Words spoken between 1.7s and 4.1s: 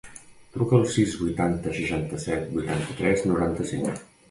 seixanta-set, vuitanta-tres, noranta-cinc.